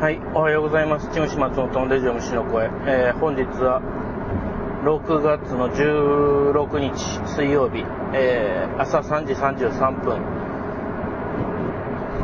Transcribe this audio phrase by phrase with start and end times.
[0.00, 1.08] はい、おはようございます。
[1.14, 2.66] チムシ松本のレジオ虫の声。
[2.86, 3.80] えー本日は
[4.84, 10.20] 6月の16日水曜日、えー朝3時33分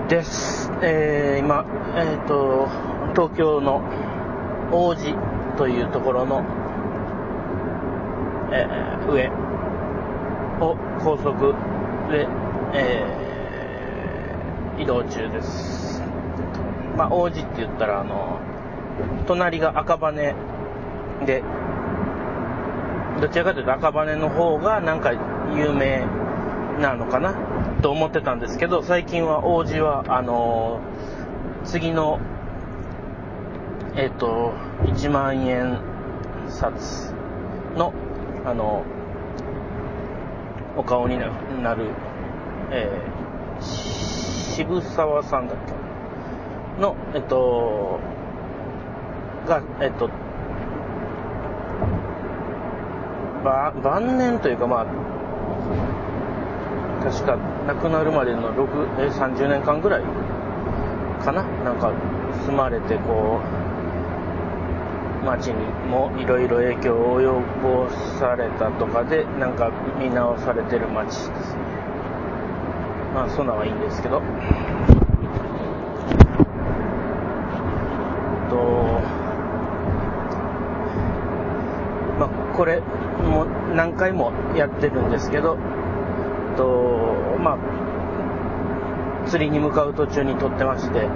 [0.09, 0.71] です。
[0.83, 1.65] えー今、
[1.97, 2.69] えっ、と、
[3.15, 3.81] 東京の
[4.73, 5.15] 王子
[5.57, 6.45] というところの、
[8.53, 9.29] えー上
[10.61, 11.55] を高速
[12.11, 12.27] で、
[12.75, 15.80] えー移動中です。
[17.01, 18.39] まあ、王子って言ったら、あの、
[19.27, 20.35] 隣が赤羽で、
[23.23, 25.13] どちらかというと赤羽の方がなんか
[25.57, 26.05] 有名
[26.79, 27.35] なのかな
[27.81, 30.81] と思ってたんですけど、最近は王子は、あの、
[31.65, 32.21] 次の、
[33.97, 34.53] えっ、と、
[34.85, 35.79] 1万円
[36.49, 37.15] 札
[37.79, 37.95] の、
[38.45, 38.85] あの、
[40.77, 41.87] お顔になる、
[42.71, 42.91] え
[43.61, 45.80] 渋沢さんだっけ？
[46.81, 48.01] の、えっと、
[49.47, 50.09] が、えっと、
[53.45, 54.87] ば晩年というか、まあ、
[57.05, 60.03] 確か亡くなるまでの6え30年間ぐらい
[61.25, 61.43] かな？
[61.65, 61.93] なんか
[62.47, 63.41] 住まれてこ
[65.23, 65.55] う町に
[65.89, 67.31] もいろいろ影響を及
[67.63, 71.61] ぼされたとかでなんか見直されてる町ですね。
[73.15, 74.21] まあそんなんはいいんですけど
[78.51, 78.57] と
[82.19, 82.29] まあ
[82.61, 85.57] これもう何回もやってるんですけど
[86.59, 91.09] とまあ釣りに向かう途中に撮ってまして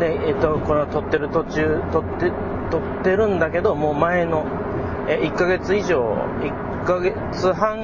[0.00, 2.32] でえっとこの撮ってる途中撮って
[2.72, 4.44] 撮ってるんだけどもう前の
[5.06, 6.02] え1ヶ月以上
[6.40, 7.78] 1ヶ月半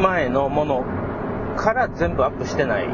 [0.00, 0.84] 前のもの
[1.56, 2.86] から全部アップしてない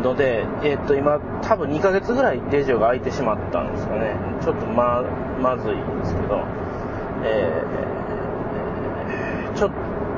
[0.00, 4.14] ので、えっと今多分2ヶ月ぐらいレジオが空いてしまったんですかね。
[4.40, 5.02] ちょっとま
[5.42, 6.69] まずいんですけど。
[7.24, 7.80] えー
[9.60, 9.70] ちょ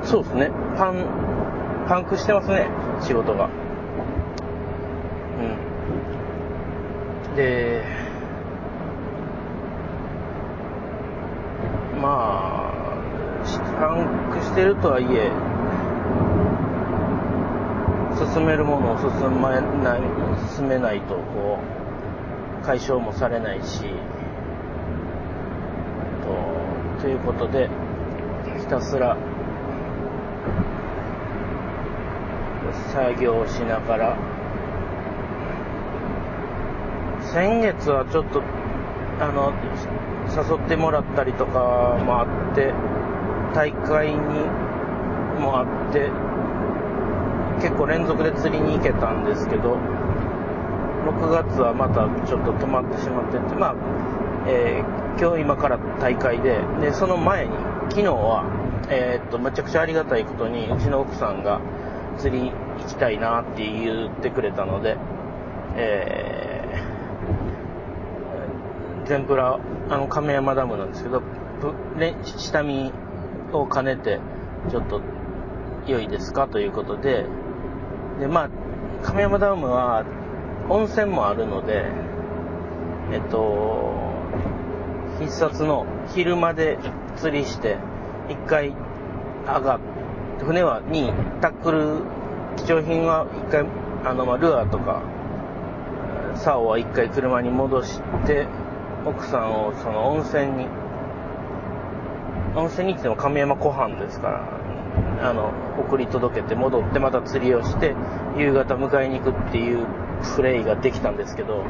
[0.05, 0.51] そうですね。
[0.77, 1.05] パン
[1.89, 2.69] パンクしてますね
[3.01, 3.49] 仕事が。
[7.29, 7.37] うん。
[7.37, 7.83] で
[12.01, 12.73] まあ
[13.81, 15.33] パンクしてるとはいえ
[18.33, 19.11] 進めるものを進
[19.41, 20.01] めない
[20.55, 21.59] 進めないとこ
[22.62, 23.87] う解消もされないし。
[27.03, 27.69] ということで
[28.61, 29.17] ひたすら
[32.93, 34.17] 作業しながら
[37.33, 38.41] 先月はちょっと
[39.19, 39.53] あの
[40.31, 42.73] 誘ってもらったりとかもあって
[43.53, 44.17] 大会に
[45.41, 46.11] もあって
[47.61, 49.77] 結構連続で釣りに行けたんですけど
[51.03, 53.75] 6月はまたちょっと止まってしまっててまあ、
[54.47, 57.53] えー今日今から大会ででその前に
[57.91, 58.45] 昨日は
[58.89, 61.61] えーっとめちゃくちゃありがたいことにうちの奥さんが
[62.19, 62.55] 釣り行
[62.89, 64.97] きたいなって言ってくれたので、
[65.77, 69.59] えー天ぷら
[69.91, 71.23] あの亀山ダムなんですけど
[72.25, 72.93] 下見
[73.53, 74.21] を兼ねて
[74.71, 75.01] ちょっと
[75.87, 76.47] 良いですか？
[76.47, 77.27] ということで
[78.21, 78.51] でまあ
[79.03, 80.05] 亀山ダムは
[80.71, 81.85] 温泉もあるので
[83.13, 84.02] えっと
[85.22, 86.78] 必殺の昼まで
[87.16, 87.77] 釣りして
[88.28, 88.75] 一回
[89.47, 89.81] 上がっ
[90.38, 92.03] て船はにタックル
[92.56, 93.65] 貴重品は一回
[94.05, 95.03] あの、ま、ルアーとか
[96.34, 98.47] 竿は一回車に戻して
[99.06, 100.66] 奥さんをその温泉に
[102.56, 107.94] 温泉に行っても亀山湖畔ですからあの送り届けて戻ってまた釣りをして
[108.37, 109.87] 夕方迎えに行くっていう
[110.37, 111.65] プレイができたんですけど、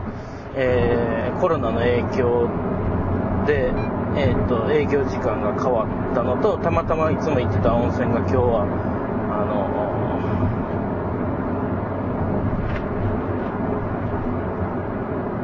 [0.56, 2.48] えーコロナの影響
[3.46, 3.72] で、
[4.16, 8.62] えー、と営業時間が変わったのとたまたまいつも行ってた温泉が今日は
[9.30, 9.62] あの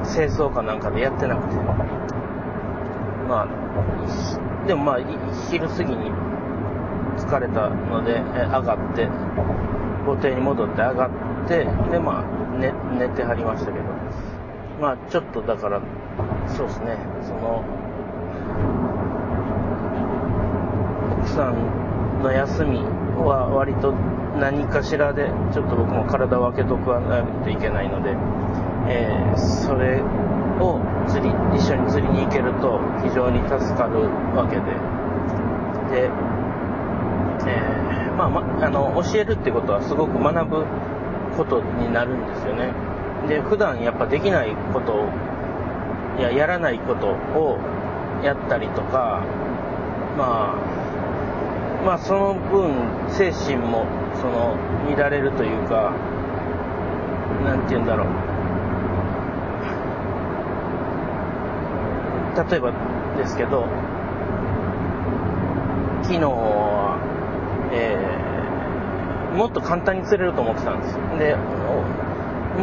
[0.04, 1.56] 清掃かなんかでやってなくて。
[3.28, 3.46] まあ
[4.66, 4.98] でもまあ
[5.50, 6.10] 昼過ぎに
[7.18, 9.06] 疲れたのでえ上がって
[10.06, 11.10] 豪邸に戻って上がっ
[11.46, 11.58] て
[11.90, 12.24] でまあ
[12.58, 13.84] 寝寝てはりましたけど。
[14.80, 15.80] まあちょっとだから
[16.46, 16.96] そうですね。
[17.22, 17.64] その
[21.20, 22.78] 奥さんの休み
[23.24, 23.92] は割と
[24.38, 28.14] 何かしらでちょっと僕も体を空けとかないといけないので、
[28.88, 30.02] えーそれ
[30.60, 34.62] を釣り一緒に釣りに行けると非常に助かるわけで。
[36.02, 36.10] で、
[37.46, 40.66] えーまあ、まあの教えるってことはすごく学ぶ
[41.36, 42.72] ことになるんですよね。
[43.28, 45.06] で普段やっぱできないこと
[46.18, 47.58] いややらないことを
[48.22, 49.24] やったりとか
[50.16, 52.74] まあまあその分
[53.10, 53.86] 精神も
[54.20, 54.56] その
[54.96, 55.94] 乱れるというか
[57.44, 58.06] なんて言うんだろう。
[62.50, 62.72] 例えば
[63.16, 63.66] ですけど
[66.02, 66.98] 昨日は、
[67.72, 70.94] えー、もっと簡単に釣れると思ってたんです。
[71.18, 71.36] で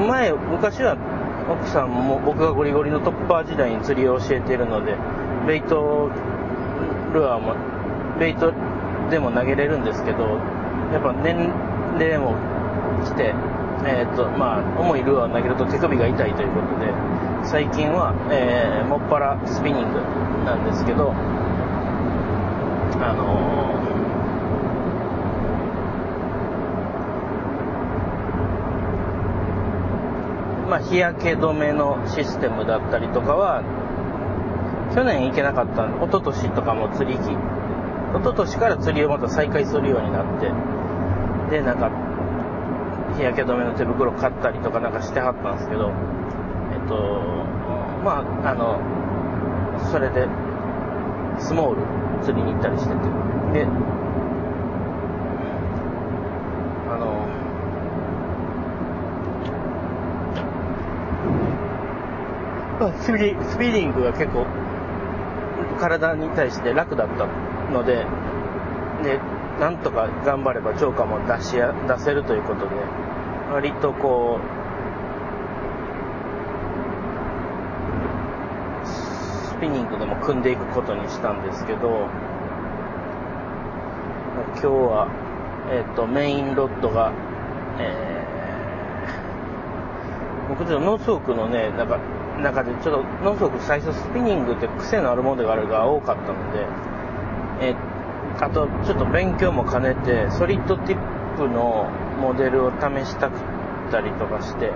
[0.08, 0.98] 前昔は
[1.50, 4.96] 奥さんも僕がゴリゴリのトッパー時代に釣りを教えているので
[5.46, 6.10] ベイト
[7.14, 7.56] ルアーも
[8.20, 8.52] ベイト
[9.10, 10.24] でも投げれるんですけど
[10.92, 11.36] やっぱ年
[12.00, 12.36] 齢も
[13.06, 13.34] 来て、
[13.86, 16.92] えーとまあ、重いルアーを投げると手首が痛いということで
[17.44, 20.00] 最近は、えー、もっぱらスピニング
[20.46, 21.14] なんですけど
[22.98, 33.62] あのー、まあ、日焼け止めのシステムだったりとかは
[34.96, 37.38] 去年行けなかった一昨年とかも釣り機一
[38.24, 40.48] 昨年から釣りをまた再開するようになって
[41.52, 41.92] でなんか
[43.18, 45.92] 日焼け止めの手袋買ったりとかなんかしてはったんですけど
[46.72, 46.96] えっと
[48.06, 48.80] まああの
[49.92, 50.28] それで
[51.40, 53.26] スモール釣りに行ったりしてて。
[53.54, 53.68] で
[56.88, 57.28] あの
[63.02, 64.46] スピスピリングが結構
[65.76, 67.28] 体に対して楽だった
[67.72, 68.06] ので、
[69.04, 69.20] で、
[69.60, 72.76] なんとか頑張れば超過も出しや、出せるということで、
[73.52, 74.66] 割とこう、
[78.88, 82.08] スピニングでも組んでいくことにしたんですけど、
[84.56, 85.08] 今日は、
[85.72, 87.12] えっ、ー、と、メインロッドが、
[87.80, 92.00] えー、僕ちょっとノースフォークのね、なんか、
[92.42, 96.66] 中でちょっとノースフォーク最初スピニングって癖のあるものがあるが多かったので、
[97.62, 97.76] え、
[98.40, 101.90] あとちょっと勉強も兼ねてソリッドティップの
[102.20, 104.72] モデルを試したくったりとかして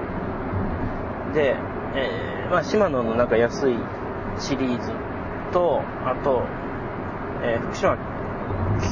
[1.34, 1.56] で、
[1.96, 3.76] えー、まあ、シマノのなんか安い
[4.40, 4.92] シリーズ
[5.52, 6.44] とあと、
[7.44, 7.98] えー、福島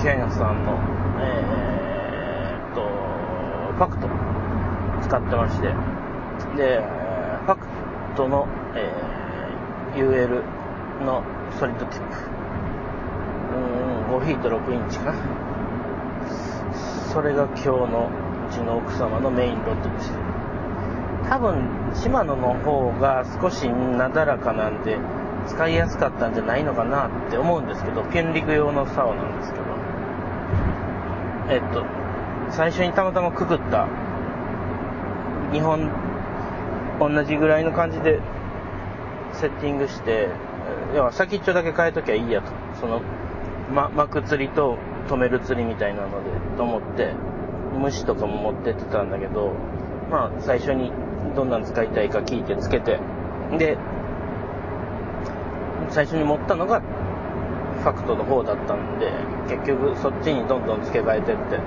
[0.04, 0.80] 健さんの
[1.20, 2.82] えー、っと
[3.74, 4.08] ファクト
[5.08, 5.74] 使ってまして
[6.58, 7.07] で
[8.18, 10.44] トの、えー、UL
[11.06, 11.24] の
[11.60, 12.16] ソリッドティップ
[13.56, 15.14] うん5フィート6インチか。
[17.14, 18.10] それが今日の
[18.50, 20.18] うちの奥様のメインロッドでした
[21.30, 24.98] 多分シマノの方が少しなだらかなんで
[25.48, 29.66] 使いやすかったんじゃないのかなって思うんですけどピュンリグ用の竿なんですけど。
[31.50, 31.86] えっと
[32.50, 33.88] 最初にたまたまくくった
[35.52, 35.90] 日本
[37.00, 38.20] 同じぐらいの感じで
[39.34, 40.30] セッティングして
[40.96, 42.52] 要は先っちょだけ変えときゃいいやと。
[42.80, 43.02] その、
[43.74, 44.78] ま、巻く釣りと
[45.08, 47.14] 止める釣りみたいなのでと思って
[47.78, 49.54] 虫とかも持ってってたんだけど
[50.10, 50.92] まあ最初に
[51.36, 53.00] どんなん使いたいか聞いてつけて
[53.58, 53.78] で
[55.90, 59.12] 最初に持ったのがファクトの方だったんで
[59.48, 61.60] 結局そっちにどんどん付け替えてって、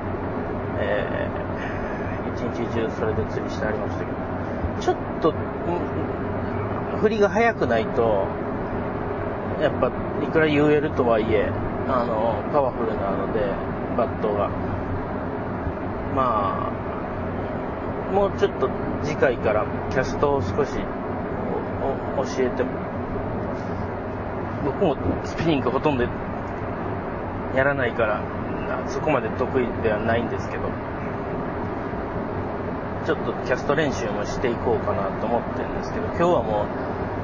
[0.80, 4.19] えー、一日中それで釣りしてありましたけど。
[4.80, 5.34] ちょっと、
[7.00, 8.26] 振りが速くないと、
[9.60, 9.90] やっぱ、
[10.22, 11.50] いくら UL とはいえ、
[11.88, 13.40] あの、パワフルなので、
[13.96, 14.48] バットが。
[16.14, 18.68] まあ、もうちょっと
[19.02, 20.84] 次回からキャストを少し教
[22.38, 22.64] えて、
[24.64, 26.04] 僕もスピニングほとんど
[27.54, 28.20] やらないから、
[28.86, 30.64] そこまで得意ではないんですけど、
[33.06, 36.66] ちょっとキャスト練習もしていこうかなと思ってるんですけど、今日はも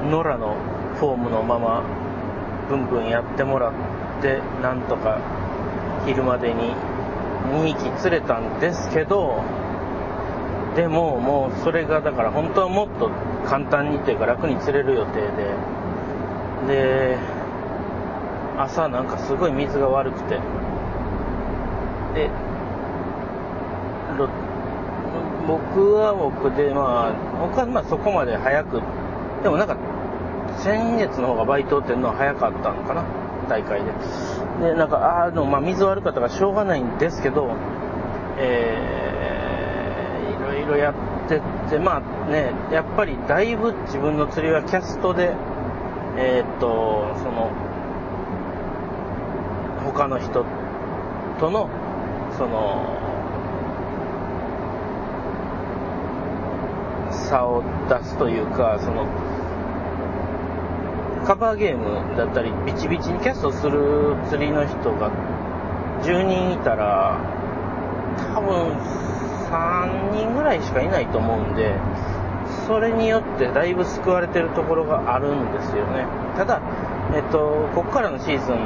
[0.03, 0.55] う、野良の
[0.95, 1.83] フォームのまま、
[2.69, 3.73] ブンブンやってもらっ
[4.21, 5.19] て、なんとか
[6.05, 6.73] 昼までに
[7.51, 9.41] 2匹釣れたんですけど、
[10.75, 13.09] でももうそれがだから本当はもっと
[13.45, 15.55] 簡単にというか楽に釣れる予定で、
[16.67, 17.17] で、
[18.57, 20.39] 朝なんかすごい水が悪くて、
[22.15, 22.29] で
[24.17, 24.29] ロッ、
[25.47, 28.81] 僕は僕で、まあ、僕はまあそこまで早く、
[29.41, 29.77] でもなんか、
[30.59, 33.05] 先月の方がバイトっていうのは早かったのかな、
[33.47, 33.91] 大会で。
[34.61, 37.55] で、なんか、ああ、の、まあ、水悪かったからしょうがないんですけど、
[38.39, 45.33] えー、いろいろやってって、まあね、やっぱりだいぶ自分の釣りはキャストで、
[46.17, 47.51] えー、っと、その、
[49.85, 50.45] 他の人
[51.39, 51.69] との、
[52.37, 52.96] その、
[57.29, 59.05] 差を出すというか、その、
[61.25, 65.11] カバーゲームだったり、ビチビチにキャストする釣りの人が
[66.03, 67.19] 10人いたら、
[68.33, 68.71] 多分
[69.51, 71.75] 3人ぐらいしかいないと思うんで、
[72.65, 76.05] それによってだいぶ救われてるところがあるんですよね。
[76.37, 76.61] ただ、
[77.13, 78.57] えっと、ここからのシーズン、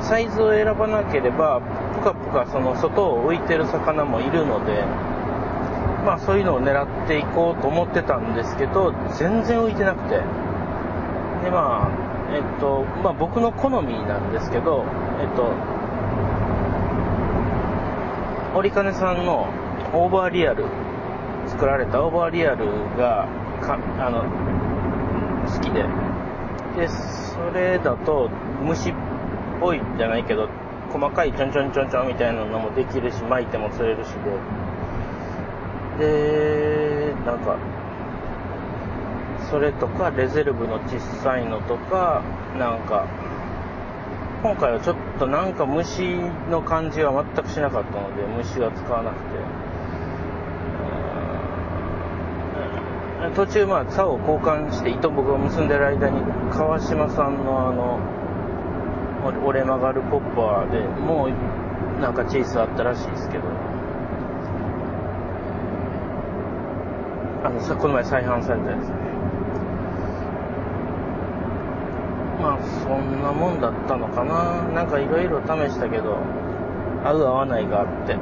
[0.00, 1.60] サイズを選ばなければ、
[1.94, 4.84] ぷかぷかその外を浮いてる魚もいるので、
[6.04, 10.16] まあそういうのを狙っていこうと思ってたんですけど、全然浮いてなくて。
[11.44, 11.90] でまあ、
[12.32, 14.84] えっと、まあ僕の好みなんですけど、
[15.20, 15.52] えっと、
[18.58, 19.48] 折金さんの
[19.92, 20.64] オーバーリアル、
[21.46, 22.66] 作られたオーバーリアル
[22.96, 23.28] が、
[23.60, 24.24] かあの、
[25.46, 25.84] 好きで。
[26.76, 28.30] で、それだと
[28.62, 28.94] 虫っ
[29.60, 30.48] ぽいじゃないけど、
[30.92, 34.14] 細かいちょんちょんちょんちょんみたいなのもできるし、巻いても釣れるしで、
[36.00, 37.58] で、なんか、
[39.50, 42.22] それとか、レゼルブの小さいのとか、
[42.58, 43.06] なんか、
[44.42, 46.16] 今回はちょっとなんか虫
[46.50, 49.60] の感じは全くしなかったので、虫は使わなくて。
[53.36, 58.00] 途中、まあ、竿を交換して、糸僕が結んでる間に、川島さんのあの、
[59.46, 63.44] 折れ曲がるポッパーでもう、なんかチェイスあったらしいですけど、
[67.42, 68.88] あのさ、この前再販されたやつ。
[68.88, 68.94] ね。
[72.40, 74.62] まあ、そんなもんだったのかな。
[74.74, 76.18] なんかいろいろ試したけど、
[77.04, 78.16] 合う合わないがあって、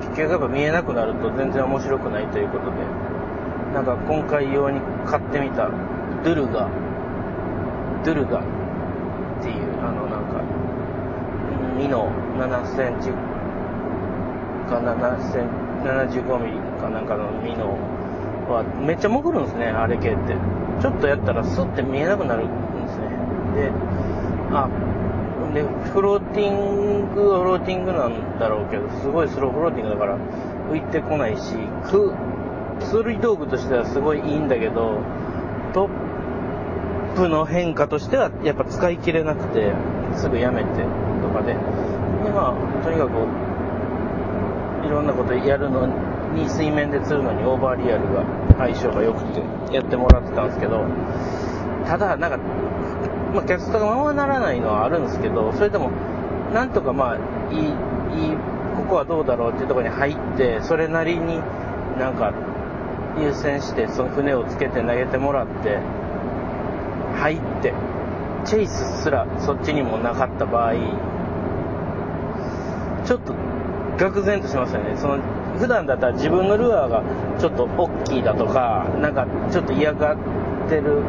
[0.00, 2.76] 結局やっぱ見えなくなると全然面白くないということで、
[3.74, 5.68] なんか今回用に買ってみた。
[6.24, 6.68] ドゥルガ、
[8.04, 8.40] ドゥルガ。
[8.40, 8.42] っ
[9.42, 10.40] ていう、あのなんか、
[11.78, 13.10] 2の7センチ
[14.66, 17.78] か7セン75ミリかなんかのミノ
[18.52, 20.36] はめっちゃ潜るんですね、あれ系って。
[20.80, 23.08] ちょっとやったらスッて見えなくなるんですね。
[23.54, 23.72] で、
[24.52, 24.68] あ、
[25.54, 30.18] で、フローティングはフローティングなんだろうけど、すごいスローフローティングだから
[30.70, 32.12] 浮いてこないし、く、
[32.80, 35.00] 釣り道具としてはすごいいいんだけど、
[35.72, 39.72] トップの変化としてはやっぱ使い切れなくて、
[40.14, 40.68] すぐやめて
[41.22, 41.54] とかで。
[41.54, 41.58] で、
[42.30, 43.12] まあ、とにかく、
[44.86, 45.88] いろんなことやるの
[46.36, 48.24] に、水面で釣るのにオーバーリアルが
[48.58, 49.42] 相性が良くて
[49.74, 50.84] やってもらってたんですけど、
[51.86, 52.38] ただ、なんか、
[53.34, 55.90] まあ、キャストがままならないのはあるんですけど、それでも、
[56.52, 57.16] なんとかまあ、
[57.52, 58.36] いい、いい、
[58.76, 61.40] ここはどうだろうっていうところに入って、それなりに
[61.98, 62.32] なんか、
[63.18, 65.78] 優先して、その船をつけて投げてもらって、
[67.16, 67.72] 入って、
[68.44, 70.74] チェイスすらそっちにもなかった場合、
[73.04, 73.34] ちょっと、
[73.96, 74.96] 愕然としますよね。
[74.96, 75.18] その、
[75.58, 77.02] 普段だったら自分のルアーが
[77.38, 81.02] ちょっと大きいだとか、なんかちょっと嫌がってる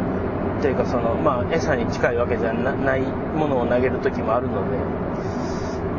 [0.62, 4.78] というかその、まあ、餌に近いわけじゃないものを投げる時もあるので、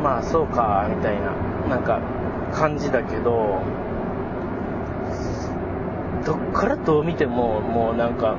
[0.03, 1.33] まあそうか、みたいな、
[1.69, 2.01] なんか
[2.53, 3.61] 感じだけど、
[6.25, 8.37] どっからどう見ても、もうなんか、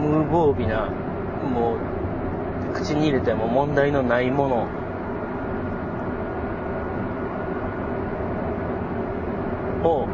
[0.00, 0.90] 無防備な、
[1.42, 4.66] もう、口に入れても問題のないもの
[9.86, 10.06] を、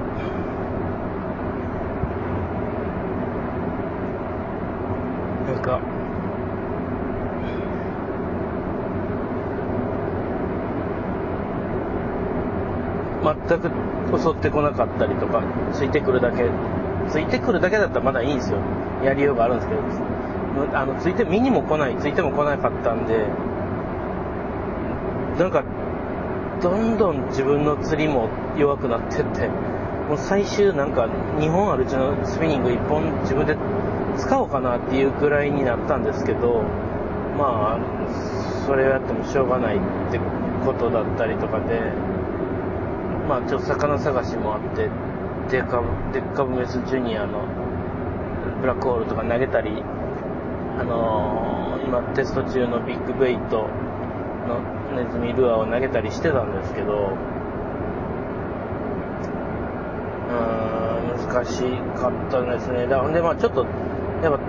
[5.46, 5.80] なんか、
[13.48, 13.70] 全く
[14.18, 16.44] 襲ってこなかったりとか、ついてくるだけ、
[17.08, 18.58] ついてくるだけだったらまだいいんですよ。
[19.04, 19.80] やりようがあるんですけど、
[20.78, 23.26] あの、ついて、見にも来ない、ついても来なかったんで、
[25.38, 25.64] なんか、
[26.62, 29.48] どんどん自分の釣りも弱くなってって、
[30.08, 33.56] もう最終なんか2本あるうちのスピニング1本自分で
[34.16, 36.62] 使おうかなっていうくらいになったんですけど、
[37.36, 39.78] まあ、それをやってもしょうがないっ
[40.12, 40.20] て
[40.64, 41.80] ことだったりとかで、
[43.28, 44.88] まあちょっと魚探しもあって、
[45.50, 47.44] デカデッカブメスジュニアの
[48.60, 49.82] ブラックホールとか投げたり、
[50.78, 53.66] あのー、今テスト中のビッグベイト
[54.94, 57.16] ネズミルアーを投げたりしてたんですけど、
[60.28, 61.62] うーん、難し
[61.98, 62.86] かったですね。
[62.86, 63.66] だほんで、まあちょっと、
[64.22, 64.40] やっぱ、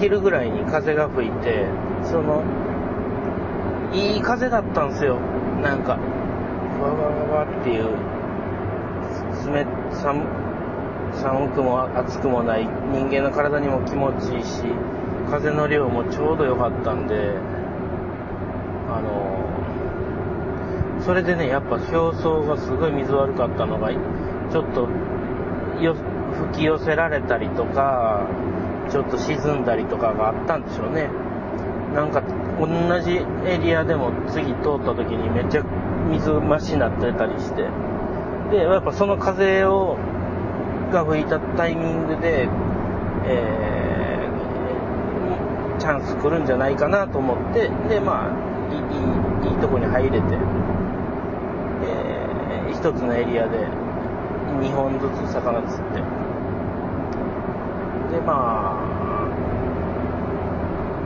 [0.00, 1.66] 昼ぐらいに風が吹いて、
[2.04, 2.42] その、
[3.92, 5.16] いい風だったんですよ。
[5.62, 5.98] なんか、
[6.78, 7.84] ふわわわわっていう、
[9.52, 10.22] 冷、寒、
[11.14, 14.62] 寒くも暑くもない人間の体にも気持ちいいし、
[15.30, 17.34] 風の量もちょうど良かったんで、
[18.98, 24.88] あの、それでね、やっぱ表層がすごい水悪かったのが、ちょっと
[26.52, 28.26] 吹き寄せられたりとか、
[28.90, 31.08] ちょっと沈んだりとかがあったんでしょうね。
[31.94, 32.22] なんか
[32.60, 32.66] 同
[33.00, 35.62] じエリアでも次通った時にめっちゃ
[36.10, 37.68] 水増しになってたりして、
[38.50, 39.96] で、やっぱその風を、
[40.92, 42.48] が吹いたタイミングで、
[43.26, 48.30] えー、チャンス来るんじゃないかなと思って、で、まあ、
[48.70, 48.78] い
[49.48, 50.16] い、いいとこに入れて、
[51.84, 53.66] えー、一つのエリアで
[54.60, 56.00] 2本ずつ魚釣って、
[58.10, 59.08] で、まあ、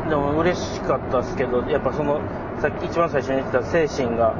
[0.08, 2.20] でも嬉しかったですけど、やっぱその、
[2.60, 4.34] さっき一番最初に言ってた精神が、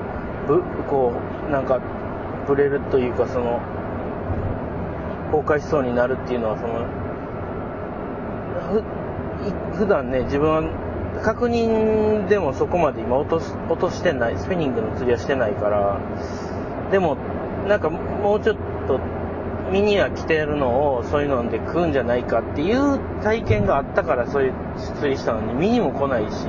[0.47, 1.13] ぶ、こ
[1.49, 1.81] う、なんか、
[2.47, 3.61] ぶれるというか、その、
[5.33, 6.87] 崩壊しそうになるっていうのは、その、
[9.73, 10.63] ふ、普段ね、自分は、
[11.23, 16.01] 確認でもそこまで今落とし、落としてない、スピニングの釣りはしてないから、
[16.91, 17.17] でも、
[17.69, 18.57] なんかもうちょっ
[18.89, 19.01] と
[19.71, 24.55] 身には来てるのをそういうので食うんじゃないかっていう体験があったからそういう
[24.99, 26.47] 釣りしたのに身にも来ないし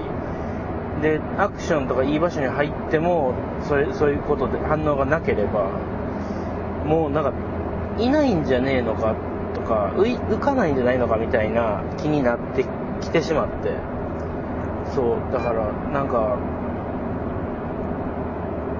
[1.02, 3.34] でアクションとかいい場所に入っても
[3.68, 5.70] それそういうことで反応がなければ
[6.86, 7.34] もうなんか
[8.00, 9.16] いないんじゃねえのか
[9.54, 12.66] とか浮かないんじゃないのかみたいな気になって
[13.02, 13.93] きてしまって。
[14.94, 16.38] そうだからなんか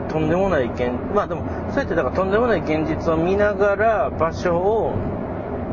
[0.10, 4.94] とんでもない現、まあでも、そうやってだからとんでもない現実を見ながら場所を、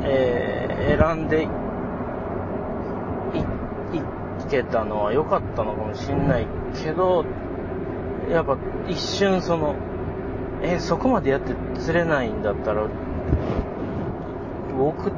[0.03, 1.49] えー、選んでい、
[4.51, 6.47] けたのは良かったのかもしんない
[6.83, 7.25] けど、
[8.31, 9.77] やっぱ一瞬その、
[10.63, 12.89] えー、そこまでやって釣れないんだったら、
[14.77, 15.13] 僕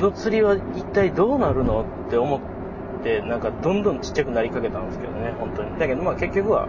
[0.00, 2.55] の釣りは一体どうなるのって思って、
[3.26, 5.78] なんかどんどんちっちゃくなりかけたんですけどね、本当に。
[5.78, 6.68] だけどまあ結局は、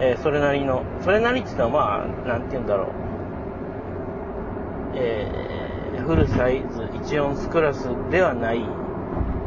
[0.00, 2.88] えー、それなりの、それなりって言ったらまあ、なんて言うんだろう。
[4.96, 8.64] えー、フルサイズ、1オンスクラスではない、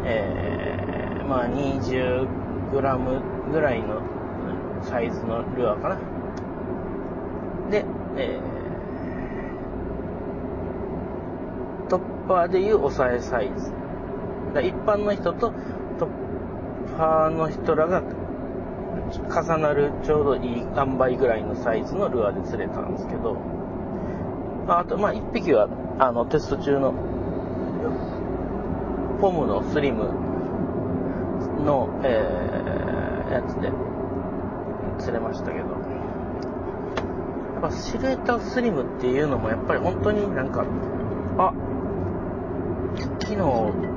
[0.05, 2.27] えー、まあ20
[2.71, 4.01] グラムぐらいの
[4.81, 5.99] サイズのルアーかな。
[7.69, 7.85] で、
[8.17, 13.71] えー、トッパーでいう抑えサイズ。
[14.61, 15.53] 一般の人と
[15.99, 16.09] トッ
[16.97, 18.01] パーの人らが
[19.07, 23.37] 重なるちょうどいい塩梅ぐらいのサイズのルアーで釣れたんですけど、
[24.67, 26.93] あと、まあ、1匹は、あの、テスト中の、
[29.21, 30.03] ポムのスリム
[31.65, 33.71] の、えー、やつで
[34.99, 35.69] 釣れましたけど、
[37.53, 40.65] やっぱシルエットスリムっていうのもやっぱり本当になんか、
[41.39, 41.53] あ、
[43.19, 43.96] 昨日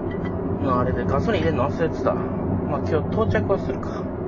[0.62, 2.14] のあれでガソリン入れるの忘れてた。
[2.14, 4.20] まあ今日到着はするか。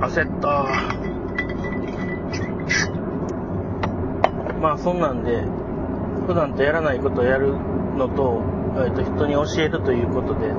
[0.00, 0.64] 焦った
[4.60, 5.42] まあそんなんで
[6.26, 7.54] 普段とやらないことをやる
[7.96, 8.42] のと,、
[8.76, 10.52] えー、と人に教えるということで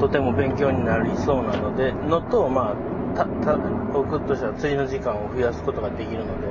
[0.00, 3.56] とても勉強になりそうなのでのとまあたた
[3.92, 6.48] 僕としては釣りの時間を増やすことができるので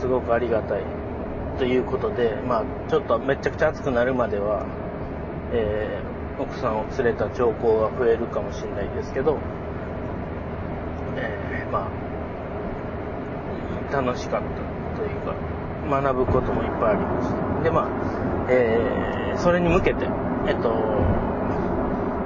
[0.00, 0.82] すごくありがたい
[1.58, 4.66] ということでまあちょっとめちゃくちゃ暑くなるまでは、
[5.52, 9.38] えー、奥さんを連れた兆候が増えるかもしれないですけど
[11.16, 11.88] えー、ま
[13.90, 14.48] あ、楽しかった
[14.98, 15.34] というか、
[15.88, 17.62] 学ぶこともいっぱいありました。
[17.62, 17.88] で、まあ、
[18.50, 20.06] えー、それに向けて、
[20.46, 20.74] えっと、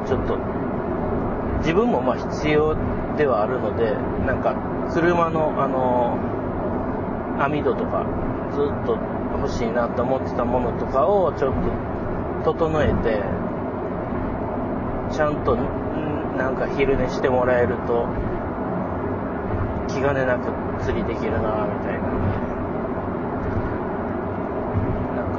[0.07, 0.39] ちょっと、
[1.59, 2.75] 自分もまあ必要
[3.17, 3.95] ではあるので、
[4.27, 4.57] なんか、
[4.93, 6.19] 車の、あの、
[7.41, 8.05] 網戸とか、
[8.53, 8.99] ずっと
[9.39, 11.55] 欲しいなと思ってたものとかをちょっ
[12.45, 13.23] と整えて、
[15.11, 15.57] ちゃんと
[16.37, 18.07] なんか昼寝してもらえると
[19.89, 20.53] 気兼ねなく
[20.85, 22.09] 釣りできるなみたいな。
[25.17, 25.33] なん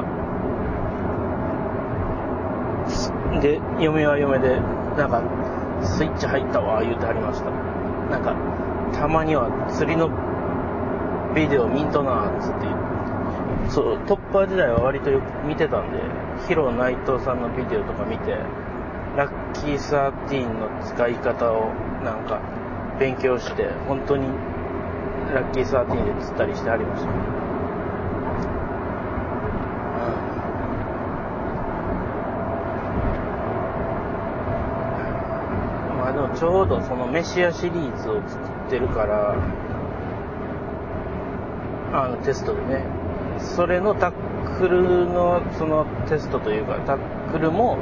[3.35, 4.59] か、で、嫁は嫁で、
[4.97, 5.21] なんか、
[5.83, 7.49] スイッチ入ったわ、言うてはりました。
[8.11, 8.35] なんか、
[8.93, 10.09] たまには釣りの
[11.35, 12.67] ビデオ見んとな、つって
[13.69, 15.99] そう、トッパー時代は割とよく見てたんで、
[16.47, 18.35] ヒロ内藤さんのビデオとか見て、
[19.15, 21.71] ラッキー13の使い方を
[22.03, 22.41] なんか
[22.99, 24.27] 勉強して、本当に
[25.33, 27.09] ラッキー13で釣ったりしてありました。
[27.09, 27.15] うん。
[35.97, 39.35] まあでもちょうどそのメシアシリーズを作ってるから、
[41.93, 42.85] あのテストでね。
[43.39, 47.77] それのタックルのそのテストというかタックルも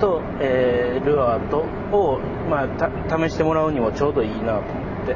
[0.00, 1.64] と、えー、ルアーと
[1.96, 2.68] を、まあ、
[3.28, 5.12] 試してもらうにもちょうどいいなと思って。
[5.12, 5.14] い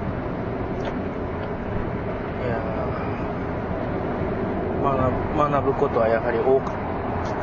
[2.49, 2.57] や
[4.83, 6.73] 学学ぶことはやはり多か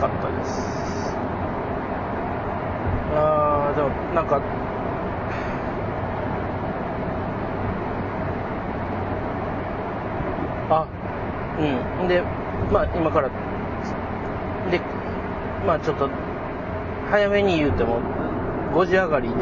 [0.08, 1.16] ったです。
[3.14, 4.42] あでもなんか
[11.60, 12.08] うん。
[12.08, 12.22] で
[12.72, 13.30] まあ今から
[14.72, 14.80] で
[15.66, 16.10] まあちょっと
[17.10, 18.02] 早めに言うても
[18.74, 19.36] 5時上がりで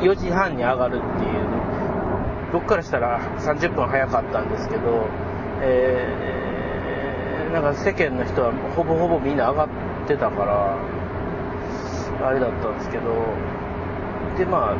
[0.00, 1.60] 4時半に上がるっていう
[2.52, 5.06] 僕からしたら30分早かったんですけど、
[5.62, 9.68] えー、なんか世間の人はほぼほぼみんな上がっ
[10.08, 10.76] てたから
[12.26, 13.04] あれだったんですけど
[14.36, 14.76] でまあ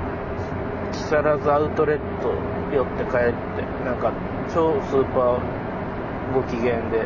[0.92, 2.34] 木更津アウトレット
[2.74, 4.12] 寄って帰ってなんか
[4.52, 5.59] 超スーパー
[6.34, 6.98] ご機嫌で。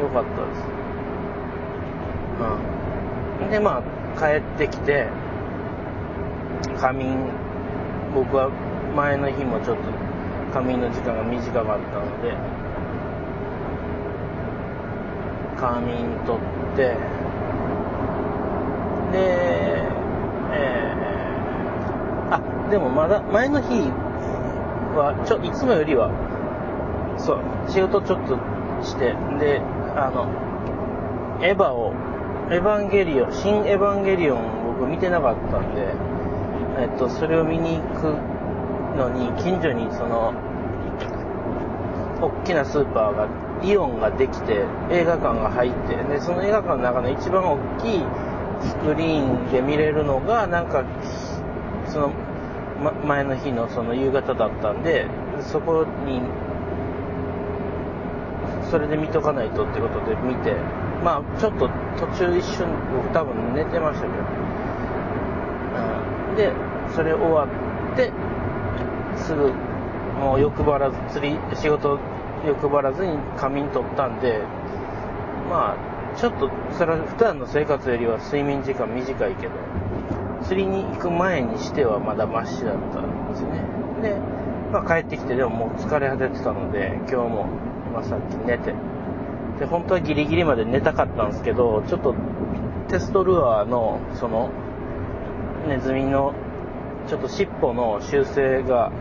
[0.00, 0.62] よかったです。
[3.42, 3.50] うん。
[3.50, 5.06] でまあ帰ってきて
[6.78, 7.46] 仮眠。
[8.14, 8.50] 僕は
[8.96, 9.82] 前の日もちょっと
[10.54, 12.32] 仮眠の時間が短かったので
[15.60, 16.96] 仮眠取って
[19.12, 19.86] で
[20.52, 23.90] えー、あでもまだ前の日
[24.96, 26.08] はちょいつもよりは
[27.26, 27.38] そう。
[27.68, 28.38] 仕事ちょっと
[28.82, 29.14] して。
[29.38, 29.60] で
[29.96, 30.28] あの
[31.42, 31.92] エヴァを
[32.50, 35.94] エヴァンゲリオン新エヴァンゲリオン僕見てなかったんで
[36.78, 38.14] えっとそれを見に行く
[38.96, 40.32] のに近所にその
[42.20, 43.28] 大きなスーパーが
[43.62, 48.04] イオンができて映画館が入ってでその映画館の中の一番大きい
[48.60, 50.84] スクリーンで見れるのがなんか
[51.86, 52.12] その、
[52.82, 55.06] ま、前の日のその夕方だったんで
[55.40, 56.20] そこに
[58.70, 60.54] それで見とかないとってことで見て、
[61.04, 64.14] まあ、ちょっと途中一瞬、僕多分寝てましたけど、
[66.30, 66.52] うん、で、
[66.94, 68.10] それ終わって、
[69.16, 69.52] すぐ、
[70.20, 71.98] もう欲張らず、釣り、仕事
[72.46, 74.40] 欲張らずに仮眠取ったんで、
[75.48, 79.52] まあ、ちょっと、それは普段の生活よりは睡眠時間短いけど、
[80.42, 83.60] 釣りに行く前にしてはまだマシだったんですね。
[84.02, 84.16] で、
[84.72, 87.46] まあ帰ってきてでももう疲れ果ててたので、今日も
[87.96, 88.74] まあ、さっき寝て。
[89.58, 92.14] で、本当はギリギリまで寝たかったんですけど、ちょっと
[92.88, 94.50] テストルアーの、その、
[95.66, 96.34] ネズミの、
[97.08, 98.92] ちょっと尻尾の修正が、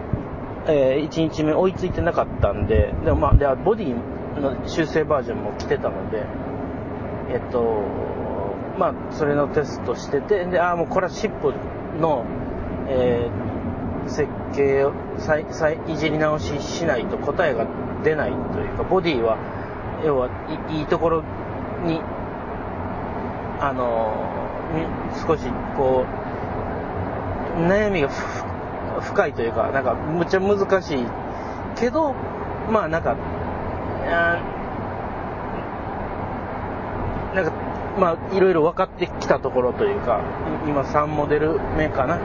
[0.67, 3.95] えー、1日目追いついてなかったんで、でもまあ、で、ボディ
[4.39, 6.23] の修正バージョンも来てたので、
[7.31, 7.83] えっと、
[8.79, 11.53] まあ、それのテストしてて、で、ああ、もうこれは尻尾
[11.99, 12.25] の、
[12.87, 17.67] えー、設計を再、再、いじり直ししないと答えが
[18.05, 19.37] 出ないというか、ボディは、
[20.05, 20.29] 要は
[20.69, 21.23] いいところ
[21.83, 21.99] に、
[23.59, 24.13] あの、
[25.27, 25.43] 少し
[25.75, 26.05] こ
[27.57, 28.09] う、悩みが
[29.01, 31.05] 深いというか、なんかむっちゃ難しい
[31.75, 32.13] けど、
[32.71, 33.15] まあなんか、
[37.33, 37.51] なんか、
[37.99, 40.21] まあいろいろ分かってきたところというか、
[40.67, 42.19] 今3モデル目かな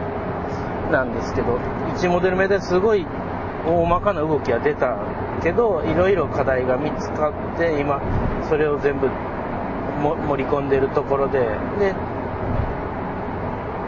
[0.90, 1.56] なんですけど、
[1.96, 3.06] 1モデル目ですごい
[3.66, 4.96] 大まかな動きは出た
[5.42, 8.00] けどいろいろ課題が見つかって今
[8.48, 9.08] それを全部
[10.02, 11.38] 盛り込んでるところで
[11.78, 11.94] で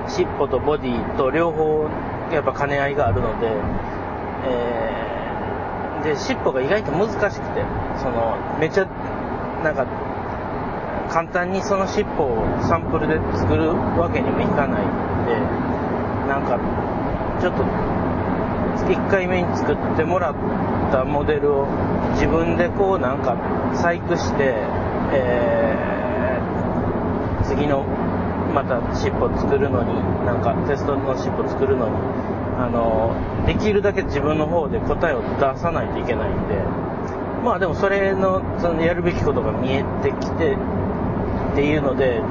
[0.09, 1.89] 尻尾とボディと両方
[2.33, 3.49] やっぱ兼ね合いがあるので、
[4.47, 7.65] えー、で尻尾が意外と難しくて
[7.99, 8.87] そのめちゃ
[9.65, 9.87] なんか
[11.09, 14.89] 簡単にその尻尾をサンプルで作るわけにもいかないん
[15.27, 15.37] で
[16.29, 16.59] なんか
[17.41, 17.65] ちょっと
[18.87, 20.35] 1回目に作ってもらっ
[20.91, 21.67] たモデルを
[22.15, 23.37] 自分でこうなんか
[23.75, 24.55] 細工して、
[25.13, 27.85] えー、次の
[28.55, 29.95] また尻尾作るのに
[30.27, 31.95] なんかテストの尻尾作るのに
[32.59, 36.55] あのできるだけ自分の方で答えを出さないといけないんで
[37.43, 40.57] まあでもそれのそのやるべきことが見えてきて
[41.53, 42.23] っていうので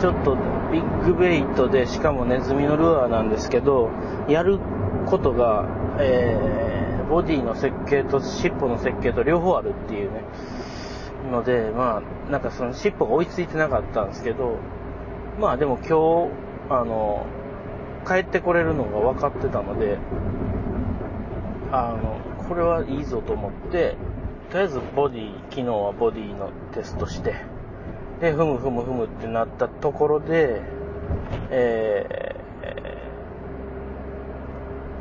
[0.00, 0.36] ちょっと
[0.70, 3.90] ビッグベイトでしかもネズミのルアーなんですけど
[4.28, 4.58] やる
[5.06, 5.66] ことが、
[5.98, 10.22] えー、ボディの設計と尻尾の設計と両方あるっていうね、
[11.30, 14.58] ので、まあ、なんかその尻尾が追いついてなかったんですけど、
[15.40, 16.32] まあでも今日、
[16.70, 17.26] あの、
[18.06, 19.98] 帰ってこれるのが分かってたので、
[21.72, 23.96] あの、これはいいぞと思って、
[24.50, 27.34] とりあえずボディ、昨日はボディのテストして、
[28.20, 30.62] で、ふむふむふむってなったところで、
[31.50, 32.35] え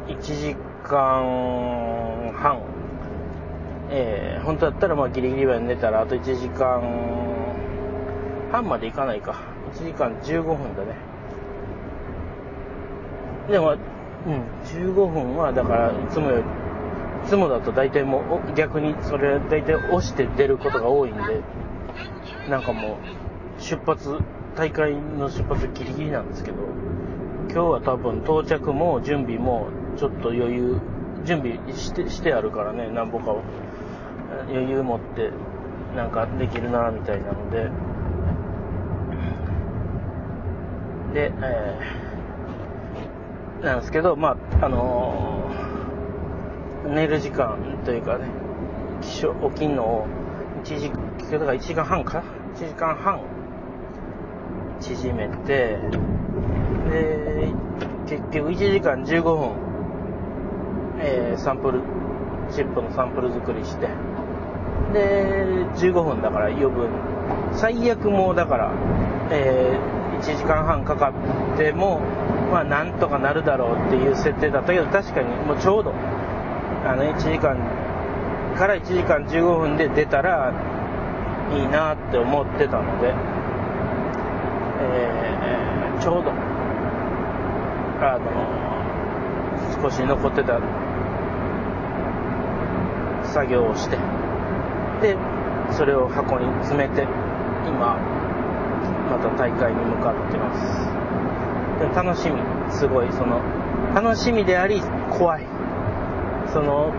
[0.07, 2.61] 1時間半、
[3.89, 6.81] えー、本当だったらまあギリギリまで寝たらあと1時間
[8.51, 9.35] 半までいかないか。
[9.73, 10.95] 1時間15分だね。
[13.49, 13.77] でも、うん、
[14.65, 16.43] 15分はだからいつもより
[17.25, 21.41] いつもだと大体もう逆にそれ大体押して出ることが多いんで、
[22.47, 22.99] なんかも
[23.57, 24.19] う出発、
[24.55, 26.57] 大会の出発ギリギリなんですけど、
[27.49, 30.79] 今日は多分到着も準備もちょっと余裕、
[31.23, 33.41] 準備してしてあるからね、なんぼかを
[34.49, 35.31] 余裕持って
[35.95, 37.69] なんかできるなみたいなので、
[41.13, 48.25] で、えー、なんですけど、まあ、あのー、寝る時間というかね、
[49.01, 50.07] 起床、起きんのを
[50.65, 50.91] 1時、
[51.31, 52.21] だから1時間半か
[52.55, 53.21] ?1 時間半
[54.81, 55.79] 縮めて、
[56.89, 57.49] で、
[58.07, 59.74] 結局1時間15分、
[61.07, 61.81] えー、サンプル、
[62.51, 63.87] チップのサンプル作りして、
[64.91, 66.89] で、15分だから余分。
[67.53, 68.71] 最悪もうだから、
[69.29, 71.13] えー、1時間半かか
[71.55, 72.01] っても、
[72.51, 75.93] まあなんとかなるだろうっていう設定だったけど、確かにもうちょうど、
[76.85, 77.57] あの、1時間
[78.57, 80.53] から1時間15分で出たら
[81.53, 83.13] いいなって思ってたので、
[84.81, 86.31] えー、ちょうど、
[88.01, 88.65] あの、
[89.81, 90.59] 少し残ってた
[93.35, 93.97] 作業をして、
[95.01, 95.17] で、
[95.71, 97.05] それを箱に詰めて、
[97.67, 97.99] 今、
[99.11, 101.93] また大会に向かってます。
[101.93, 102.39] 楽しみ、
[102.71, 103.41] すごい、その、
[103.93, 105.43] 楽しみであり、怖い。
[106.53, 106.93] その、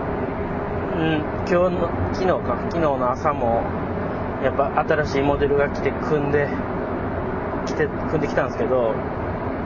[0.94, 3.62] うん、今日の、昨日か、昨日の朝も、
[4.44, 6.50] やっぱ新しいモデルが来て組んで、
[7.64, 8.94] 来て、組んできたんですけど、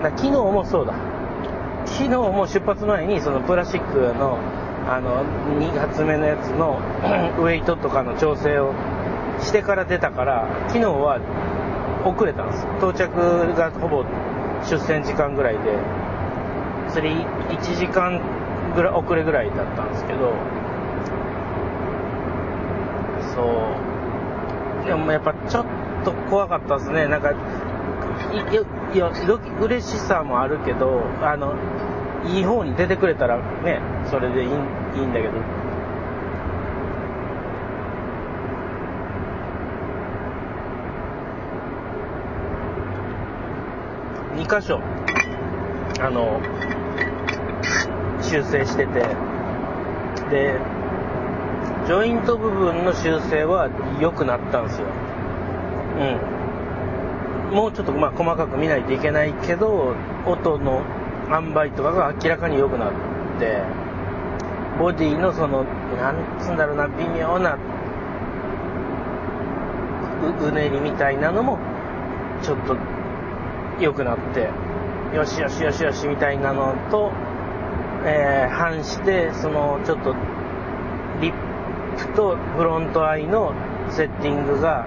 [0.02, 0.94] 昨日もそうだ。
[1.86, 4.38] 昨日も出発前にそのプラスチックの
[4.88, 5.24] あの、
[5.58, 6.80] 2発目のやつの
[7.38, 8.74] ウェイトとかの調整を
[9.40, 11.20] してから出たから、昨日は
[12.04, 12.66] 遅れたんです。
[12.78, 13.10] 到着
[13.54, 14.04] がほぼ
[14.64, 15.60] 出船時間ぐらいで、
[16.88, 18.20] 釣り1時間
[18.74, 20.32] ぐらい遅れぐらいだったんですけど、
[23.34, 23.42] そ
[24.82, 24.86] う。
[24.86, 25.66] でもやっぱちょっ
[26.04, 27.06] と怖かったですね。
[27.06, 27.34] なんか、い
[28.94, 29.10] いや、
[29.60, 31.54] 嬉しさもあるけど、あの、
[32.26, 33.80] いい方に出てくれたらね、
[34.10, 34.56] それでいいいい
[35.06, 35.32] んだけど。
[44.36, 44.80] 2箇所、
[46.00, 46.40] あの、
[48.22, 49.00] 修正してて、
[50.30, 50.58] で、
[51.86, 53.68] ジョイント部分の修正は
[54.00, 54.86] 良くなったんですよ。
[57.50, 57.56] うん。
[57.56, 59.94] もうちょっとまあ細かく見ないといけないけど、
[60.26, 60.82] 音の
[61.30, 62.92] 塩梅とかが明らかに良くなっ
[63.38, 63.62] て、
[64.78, 65.64] ボディのその、
[65.96, 67.56] なんつうんだろうな、微妙な
[70.22, 71.58] ううねりみたいなのも、
[72.42, 72.76] ちょっと
[73.80, 74.50] 良くなって、
[75.14, 77.10] よしよしよしよしみたいなのと、
[78.04, 80.14] えー、反して、その、ちょっと、
[81.20, 81.34] リッ
[81.96, 83.54] プとフロントアイの
[83.90, 84.86] セッティングが、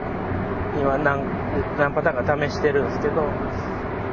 [0.80, 1.24] 今何、
[1.78, 3.24] 何パターンか試してるんですけど、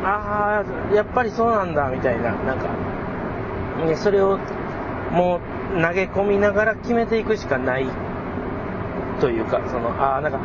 [0.02, 2.68] ああ、やっぱりそうなんだ、みたいな、なんか、
[3.86, 4.38] ね、それを
[5.12, 5.40] も
[5.76, 7.86] う投げ込みながら決めていくしかない
[9.20, 10.38] というか、その、ああ、なんか、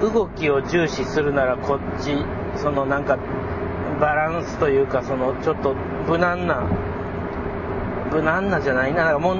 [0.00, 2.16] 動きを重視するならこっち、
[2.56, 3.18] そのなんか、
[4.00, 5.74] バランスというか、その、ちょっと
[6.06, 6.62] 無難な、
[8.12, 9.36] 無難なじゃないな、なんかもう、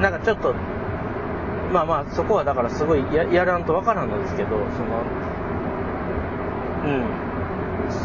[0.00, 0.54] なんかちょっと、
[1.72, 4.66] まあまあ、そこはだからすごいやらんとわからんのですけど、その、
[6.84, 6.88] う
[7.26, 7.29] ん。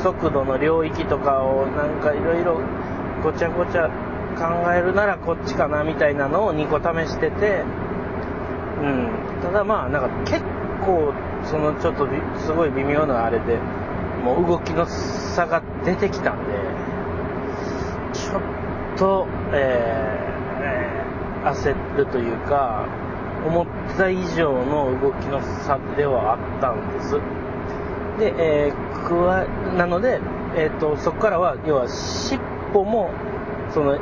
[0.03, 2.59] 速度の領域とかをなんかいろいろ
[3.23, 3.89] ごちゃごちゃ
[4.37, 7.63] 考えるならこっちかなみたいなのを2個試してて、
[8.81, 9.09] うん、
[9.41, 10.43] ただまあなんか結
[10.85, 12.07] 構そのちょっと
[12.45, 13.57] すごい微妙なあれで
[14.23, 16.53] もう動きの差が出てきたんで
[18.13, 18.41] ちょっ
[18.97, 22.87] と、えー、焦るというか
[23.45, 23.67] 思っ
[23.97, 27.19] た以上の動きの差ではあったんです。
[28.17, 28.33] で、
[28.67, 29.45] えー、くわ、
[29.77, 30.19] なので、
[30.55, 32.41] え、ー、と、そこからは、要は、尻
[32.73, 33.11] 尾も、
[33.69, 33.97] その、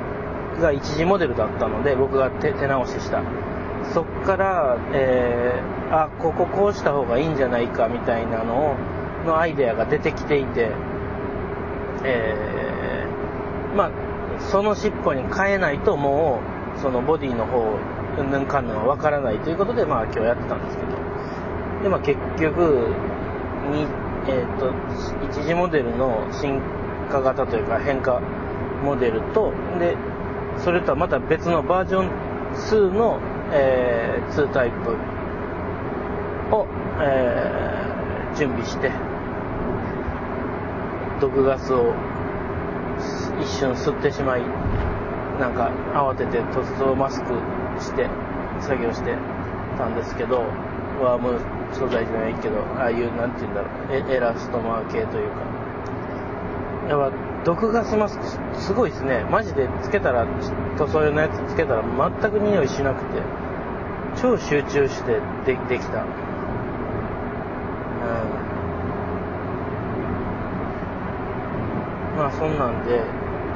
[0.61, 3.21] が一次モデルだったので、僕が手直しした。
[3.93, 8.75] そこから、えー、あ、こここうした方がいいんじゃないか、みたいなのを、
[9.25, 10.71] のアイデアが出てきていて、
[12.03, 13.91] えー、まあ、
[14.39, 16.39] その尻尾に変えないとも
[16.77, 17.77] う、そのボディの方、
[18.17, 20.91] うんぬんかんぬんはわからないということで、まあ今日やってたんですけど、
[21.83, 22.93] で、まあ結局、
[24.27, 24.71] えーと、
[25.25, 26.61] 一次モデルの進
[27.11, 28.21] 化型というか変化
[28.83, 29.97] モデルとで
[30.57, 32.09] それとはまた別のバージョン
[32.53, 33.19] 2の、
[33.51, 34.91] えー、2タイプ
[36.55, 36.67] を、
[36.99, 38.91] えー、準備して
[41.19, 41.93] 毒ガスを
[43.41, 44.41] 一瞬吸ってしまい
[45.39, 47.33] なんか慌てて塗装マスク
[47.81, 48.07] して
[48.61, 49.15] 作業して
[49.77, 50.43] たんですけど、
[51.01, 51.39] ワーム
[51.73, 55.63] 素材じゃないけど、ああいう、なんて言うんだろう、エラストマー系というか。
[56.89, 57.11] やっぱ、
[57.45, 58.25] 毒ガスマスク
[58.59, 59.25] すごいですね。
[59.31, 60.25] マジでつけたら、
[60.77, 63.21] 塗装用のやつつけたら全く匂いしなくて、
[64.21, 66.01] 超集中してでできた。
[66.01, 66.07] うん。
[72.17, 73.01] まあそんなんで、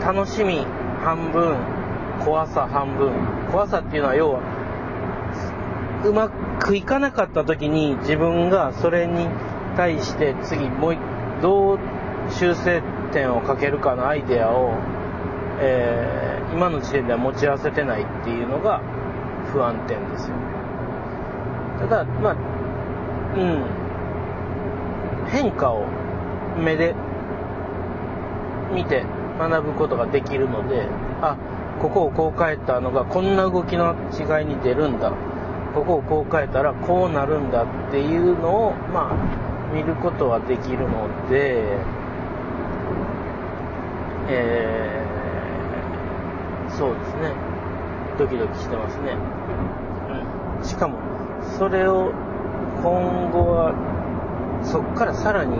[0.04, 0.66] 楽しみ
[1.04, 1.56] 半分、
[2.24, 3.12] 怖さ半分。
[3.52, 4.40] 怖さっていうのは要は、
[6.08, 9.28] うまくいかなかった時に自分がそれに
[9.76, 10.98] 対して次もう
[11.42, 11.80] どう
[12.32, 14.74] 修正点をかけるかのアイデアを、
[15.60, 18.82] えー、今の時点では持ち合わせてないっていうのが
[19.52, 20.36] 不安点ですよ。
[21.80, 22.36] ただ、まあ、
[23.36, 23.40] う
[25.28, 25.86] ん、変化を
[26.58, 26.96] 目で
[28.74, 29.06] 見て
[29.38, 30.88] 学ぶことができるので、
[31.22, 31.38] あ、
[31.82, 35.12] ここをこう変えたのがこんな動きの違いに出るんだ。
[35.78, 41.78] ここをこう変えたらこうなるんだっていうのを、まあ、見ることはできるので、
[44.30, 47.34] えー、そうですね。
[48.18, 49.16] ドキドキしてますね。
[50.60, 50.66] うん。
[50.66, 50.98] しかも、
[51.60, 52.12] それを
[52.82, 53.74] 今後は、
[54.64, 55.56] そっからさらに、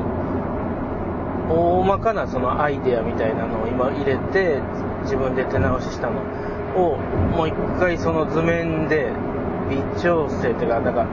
[1.50, 4.62] 大まかなそのアイデアみたいなのを今入れて、
[5.04, 6.22] 自分で手直ししたの
[6.76, 6.98] を、
[7.38, 9.12] もう一回その図面で
[9.70, 11.06] 微調整っていうか、なんか、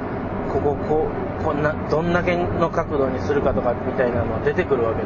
[0.53, 1.09] ここ、こ
[1.41, 5.03] う、こんな、どんだけの角度にするかとかみたいなのが出てくるわけ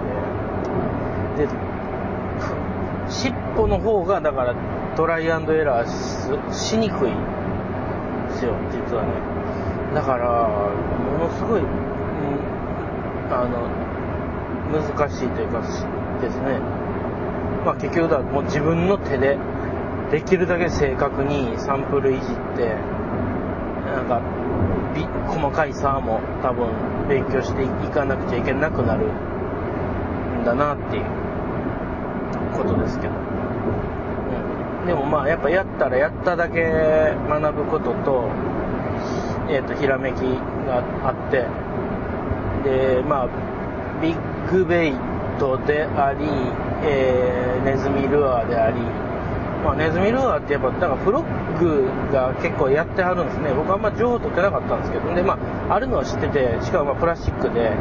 [1.42, 1.46] で。
[1.46, 1.52] で、
[3.08, 4.54] 尻尾の方が、だから、
[4.96, 9.11] トライアンドエラーしにくいですよ、実はね。
[9.94, 10.48] だから、
[11.18, 11.62] ものすごい、
[13.30, 13.88] あの、
[14.70, 15.61] 難しいというか、
[16.20, 16.58] ですね。
[17.64, 19.38] まあ結局だ、もう自分の手で、
[20.11, 22.76] できるだけ正確にサンプルいじって、
[24.09, 24.21] か、
[25.29, 26.68] 細かい差も多分
[27.09, 31.05] 勉強していかなくちゃいけなくなるんだなっていう
[32.57, 33.12] ことですけど。
[34.81, 34.87] うん。
[34.87, 38.29] でもまあやっぱやったらやっただけ学ぶことと、
[39.49, 40.21] えっ、ー、と、ひらめき
[40.66, 41.47] があって、
[42.64, 43.29] で、まあ、
[44.03, 44.92] ビッグベイ
[45.38, 46.27] トであり、
[46.85, 48.77] えー、ネズミルアーであり、
[49.64, 53.53] まあ、ネズミルアーってやっぱ、だからフロッグが結構やってはるんですね。
[53.55, 57.73] 僕あんま情報取ってなかったんですけど、で、まあ、あるのは知ってて、しかもまプラスチックで、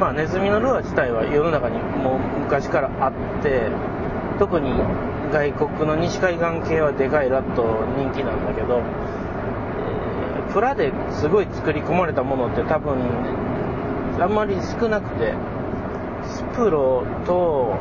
[0.00, 3.68] まあ、ネズミのルアー自体は世の中にもう昔からあって、
[4.38, 4.70] 特に
[5.32, 7.62] 外国の西海岸系はでかいラット
[7.96, 12.96] 人気なんだけど、えー、プラですごい作り込まれたものって多分、
[14.20, 15.34] あんまり少なくて、
[16.24, 17.74] スプロと、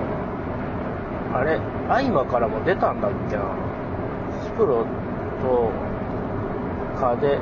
[1.33, 3.43] あれ、アイマからも出たんだっけな。
[4.45, 4.85] スプロ
[5.41, 5.71] と、
[6.93, 7.39] かで、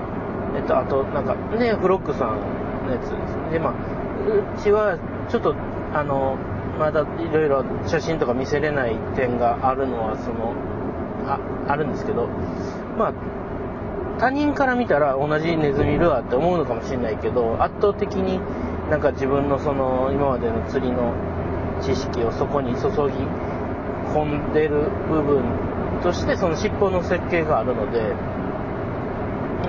[0.56, 2.40] えっと、あと、なんか、ね、フロックさん
[2.88, 3.10] のやつ
[3.52, 3.58] で。
[3.58, 4.98] で、まあ、うちは、
[5.30, 5.56] ちょっと、
[5.94, 6.38] あの、
[6.80, 10.56] まだいろいろ写真とか見せれない点があるのは、その、
[11.28, 12.28] あ、あるんですけど、
[12.98, 13.14] まあ、
[14.20, 18.40] 他人から見たら同じネズミルアーって思うのかもしれないけど、圧倒的に
[18.90, 21.14] なんか自分のその今までの釣りの
[21.82, 22.92] 知識をそこに注ぎ
[24.14, 25.44] 込んでる部分
[26.04, 28.14] としてその尻尾の設計があるので、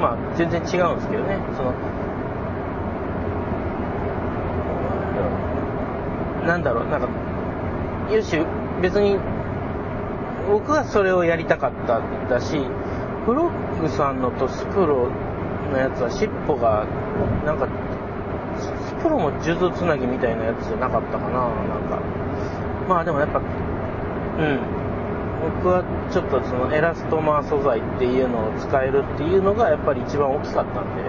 [0.01, 1.39] まあ全然違うんですけどね。
[1.57, 1.73] その
[6.47, 7.09] なんだろう、なんか、
[8.11, 8.37] よし、
[8.81, 9.17] 別に、
[10.51, 12.59] 僕はそれをやりたかっただし、
[13.25, 15.09] フロッグさんのとスプロ
[15.71, 16.85] のやつは尻尾が、
[17.47, 17.69] なんか、
[18.59, 22.01] スプロも数珠つなぎみたいなやつじゃなかったかな、なんか。
[22.89, 23.41] まあでもやっぱ、
[24.37, 31.03] 僕はちょっとそのエラストマー素材っていうのを使えるっていうのがやっぱり一番大きかったんで、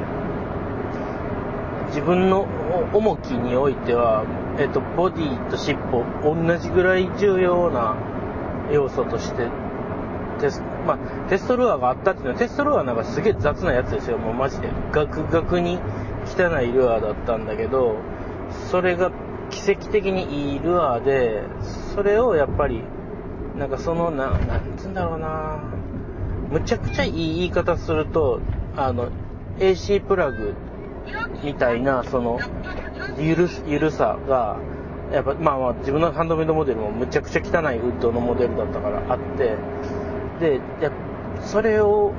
[1.88, 2.47] 自分の
[2.93, 4.26] 重きにおいては、
[4.57, 7.95] えっと、ボディと尻尾、同じぐらい重要な
[8.71, 9.47] 要素として
[10.39, 10.97] テス,、まあ、
[11.30, 14.17] テストルアーがあったっていうのは、テストルアーなんかすげえ雑なやつですよ。
[14.17, 14.69] もうマジで。
[14.91, 15.78] ガクガクに
[16.26, 17.97] 汚いルアーだったんだけど、
[18.71, 19.11] それが
[19.51, 21.43] 奇跡的にいいルアーで、
[21.93, 22.84] それをやっぱり
[23.58, 25.60] なんかその、な、なんつうんだろうな。
[26.49, 28.41] むちゃくちゃいい言い方すると、
[28.76, 29.10] あの、
[29.60, 30.54] AC プラグ
[31.43, 32.39] みたいな、その、
[33.18, 34.58] ゆる、ゆるさが、
[35.12, 39.56] やっぱ、まあまあ、自分のハンドメイドモデルもむちゃくちゃ汚いウッドのモデルだったからあって、
[40.39, 40.91] で、や
[41.41, 42.14] それを、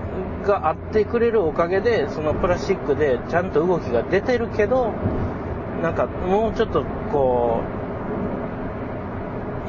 [0.45, 4.93] があってくれるおかげで、そのプラスチックでちゃんと動きが出てるけど、
[5.83, 7.74] なんかもうちょっとこう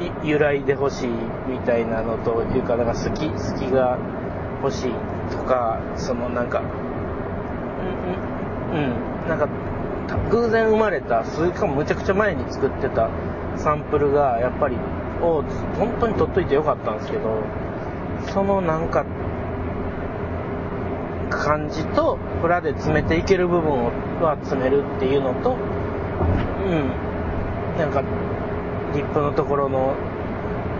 [0.00, 1.08] う、由来で欲しい
[1.48, 3.98] みたいなのというか、なんか好き、好きが
[4.62, 4.92] 欲しい
[5.30, 6.62] とか、そのなんか、
[8.72, 9.48] うん、うん、なんか、
[10.30, 13.10] 偶然生まれた、それかもむちゃくちゃ前に作ってた
[13.56, 14.76] サンプルが、やっぱり、
[15.22, 15.42] を
[15.78, 17.42] 本当に取っといてよかったんですけど、
[18.32, 19.04] そのなんか、
[21.30, 23.84] 感じと、裏で詰めていける部分
[24.20, 25.56] は詰めるっていうのと、
[26.66, 28.02] うん、なんか、
[28.96, 29.94] リップのところの、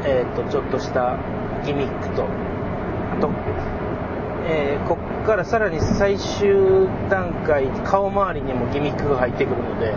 [0.05, 1.19] え、ー、と、ちょっとした
[1.65, 3.31] ギミックと、あと、
[4.49, 9.93] えー、こっからさらに最終段階、顔周りにもギミックが入ってくるので、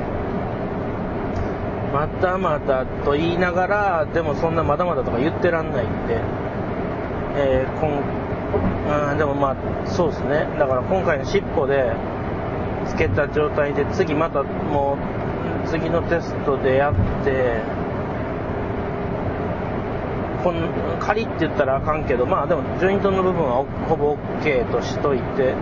[1.93, 6.21] またまたと言いながら、でもそんなまだまだとか言ってらんないんで、
[7.35, 10.47] えー、今、うん、でもまあ、そうですね。
[10.59, 11.93] だから今回の尻尾で、
[12.87, 14.97] つけた状態で、次またも
[15.65, 17.61] う、次のテストでやって、
[20.43, 20.55] こん
[20.99, 25.53] 仮って言ったらあかんけど、まあでもジョイントの部分はほぼ OK としといて、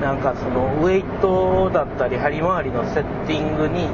[0.00, 3.88] なんかそのウェイトだったり針回りのセッティングに、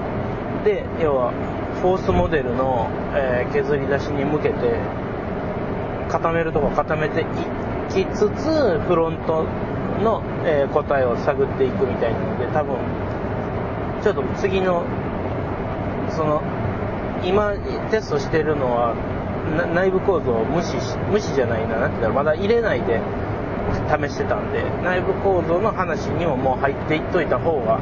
[0.64, 1.32] で、要は
[1.80, 4.54] フォースモデルの、えー、削り出しに向けて、
[6.08, 7.24] 固めるとこ固めてい
[7.90, 9.44] きつつ、フロント
[10.02, 12.76] の、えー、答えを探っていくみたいなので、多分、
[14.02, 14.84] ちょっと次の、
[16.10, 16.42] その、
[17.24, 17.54] 今
[17.90, 18.94] テストしてるのは、
[19.74, 20.76] 内部構造を無視
[21.10, 23.00] 無視じゃないな、なんて言うまだ入れないで
[23.88, 27.80] 試してたんで、内部構造の話にももう入っていっといた方が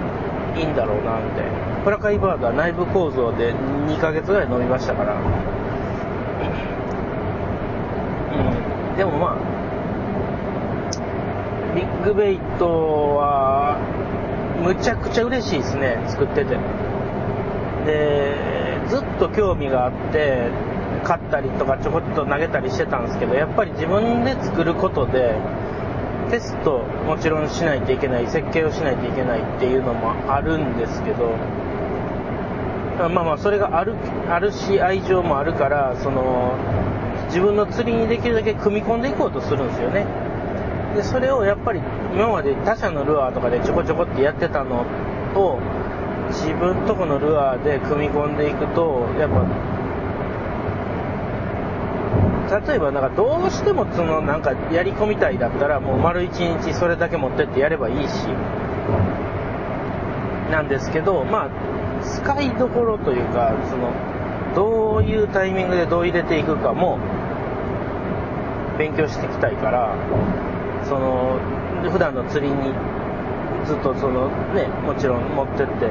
[0.56, 1.50] いいんだろうな、みたいな。
[1.84, 5.14] プラカイバードは内部構造で2ヶ月ぐらい飲みましたから。
[5.14, 5.18] う
[8.94, 8.96] ん。
[8.96, 9.36] でもまあ、
[11.74, 12.66] ビッグベイト
[13.16, 13.78] は、
[14.62, 16.56] むちゃくちゃ嬉しいですね、作ってて。
[17.84, 18.34] で、
[18.88, 20.48] ずっと興味があって、
[21.06, 25.36] 買ったりとかちょこっと投げたりしてたんですけど、やっぱり自分で作ることで、
[26.32, 31.30] テストもちろんしないといけない、設計をしないといけないっていうのもあるんですけど、
[32.98, 33.94] まあまあ、それがある、
[34.28, 36.54] あるし、愛情もあるから、その、
[37.26, 40.06] 自分の釣りにできるだけ組み込んでいこうとするんですよね。
[40.96, 41.80] で、それをやっぱり
[42.14, 44.84] 今まで他社のルアーとかでちょこちょこってやってたの
[45.36, 45.60] を、
[46.30, 49.44] 自分とこのルアーで組み込んでいくと、やっぱ
[52.50, 58.26] 例えばなんかどうしてもそのなんかやり込みたいだったらもう丸一日それだけ持ってってやればいいし。
[60.50, 61.50] なんですけどまあ
[62.04, 63.92] 使いどころというかその
[64.54, 66.98] どういうタイミングでどう入れていくかも
[68.78, 69.96] 勉強していきたいから
[70.84, 71.38] その
[71.90, 72.72] 普段の釣りに
[73.66, 75.90] ずっとそのねもちろん持ってって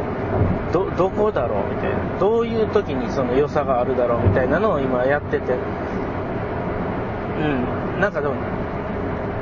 [0.71, 2.19] どどこだろうみたいな。
[2.19, 5.53] どういう時にその良さがあるだろうみたいなのを今やってて。
[7.37, 8.35] うん、なんかでも、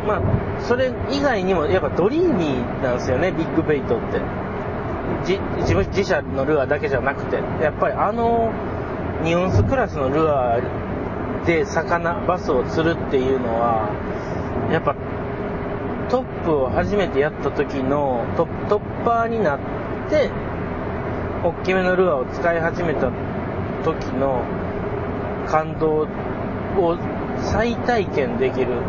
[0.07, 0.21] まあ、
[0.59, 4.19] それ以外にも、やっぱドリーミーなんですよね、ビッグベイトって。
[5.25, 5.39] 自
[5.89, 8.51] 自社のルアーだけじゃなくて、やっぱりあの
[9.23, 13.89] ニオンスクラスのルアーで魚、バスを釣るっていうのは、
[14.71, 14.95] やっぱ
[16.09, 19.59] トップを初めてやった時のトトッパーになっ
[20.09, 20.29] て、
[21.43, 23.11] 大きめのルアーを使い始めた
[23.83, 24.43] 時の
[25.47, 26.07] 感動
[26.77, 26.97] を
[27.51, 28.81] 再体験できる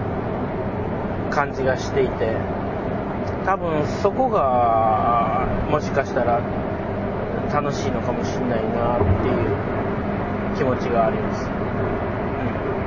[1.31, 2.37] 感じがしていて、
[3.45, 6.41] 多分そこがもしかしたら
[7.53, 11.51] 楽しいのかもしれないなっていう気持ちがあります。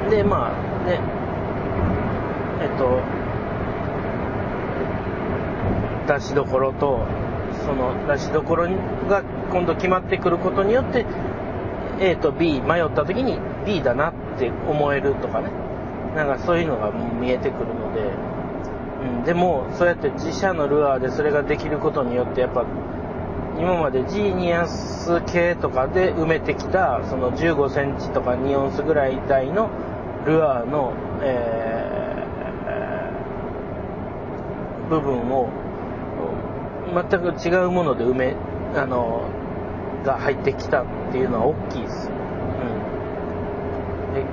[0.04, 1.00] うん、で、まあね、
[2.62, 3.02] えっと、
[6.08, 7.06] 出しどころと、
[7.66, 8.68] その出しどころ
[9.10, 11.06] が今度決まってくることによって、
[12.00, 15.52] A と B 迷った時に B だなって思えるとかね。
[16.16, 18.12] なんかそういうのが見えてくるので、
[19.04, 22.66] うん、でも、そうやって自社のルアーでそれができることによって、やっぱ、
[23.60, 29.70] 今までジーニアス系とかで埋めてきた、その15センチとか2オンスぐらい台の
[30.26, 35.50] ルアーの、えー、部分を、
[36.94, 38.36] 全く違うもので埋め、
[38.76, 39.30] あの、
[40.04, 42.10] が入ってきたっていうのは大きいです。
[42.10, 42.12] う
[44.12, 44.14] ん。
[44.14, 44.24] で、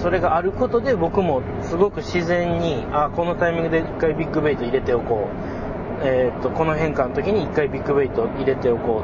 [0.00, 6.06] それがあることで僕もすごく自然に、あ、このタイミングで一回ビッグベイト入れておこう。
[6.06, 9.02] えっ、ー、と、この変化の時に一回ビッグベイト入れておこ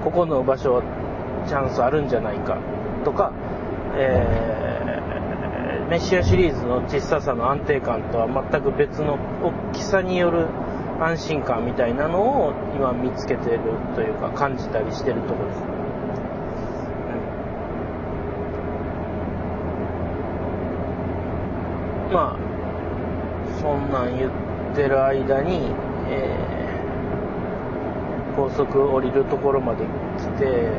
[0.00, 0.04] う。
[0.04, 0.82] ここの場所は
[1.46, 2.58] チャンスあるんじゃないか。
[3.04, 3.32] とか、
[3.94, 10.48] えー、メシアシリーズの小ささの安定感とは全く別の大きさによる
[11.00, 13.60] 安心感みたいなのを今見つけてる
[13.94, 15.81] というか感じたりしてるとこです。
[22.12, 22.52] まあ
[23.60, 24.30] そんなん言っ
[24.74, 25.70] てる間に、
[26.08, 29.84] えー、高速降りるところまで
[30.18, 30.70] 来て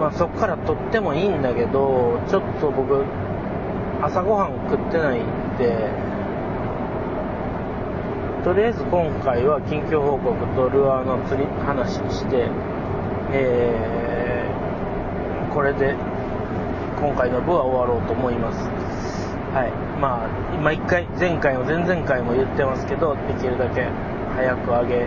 [0.00, 3.04] まあそっから撮ってもいいんだけどちょっと僕
[4.00, 5.24] 朝ごはん食ってないん
[5.58, 5.90] で
[8.44, 12.48] とりあえず今回は近況報告とルアーの釣り話して、
[13.32, 15.96] えー、これで
[17.00, 18.58] 今回の部は終わろうと思います。
[19.52, 19.87] はい。
[20.00, 20.28] まあ、
[20.62, 23.88] 毎回、前回も前々回も言ってますけど、できるだけ
[24.34, 25.06] 早く上げ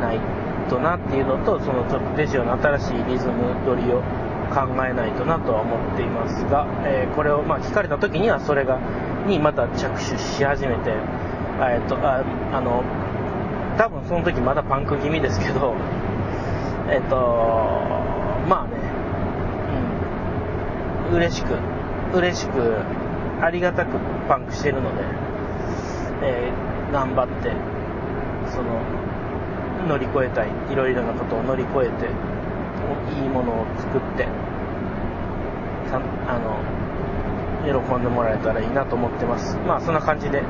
[0.00, 0.20] ない
[0.68, 4.02] となっていうのと、そのちょっとデジオの新しいリズム取りを
[4.50, 8.80] 考えないとなとは思っていますが、えー、これをまあ聞かれた時にはそれが、
[9.26, 10.90] にまた着手し始めて、
[11.60, 12.82] えっと、ああの、
[13.78, 15.74] 多分その時まだパンク気味ですけど、
[16.90, 17.16] えっと、
[18.48, 18.76] まあね、
[21.10, 21.54] うん、嬉しく、
[22.16, 22.78] 嬉しく、
[23.40, 23.98] ありがたく
[24.28, 25.04] パンクしてるので、
[26.22, 27.52] えー、頑張って、
[28.50, 28.80] その、
[29.88, 32.08] 乗り越えたい、いろいろなことを乗り越えて、
[33.14, 34.26] いいものを作って、
[36.26, 36.58] あの、
[37.64, 39.56] 喜んでもらえたらいいなと思ってます。
[39.66, 40.42] まあそんな感じで、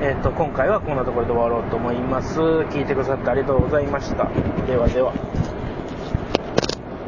[0.00, 2.40] えっ、ー、と、今回はこんなところで終わろうと思います。
[2.40, 4.30] 聞いてくださってありがとうございました。
[4.66, 5.12] ではでは。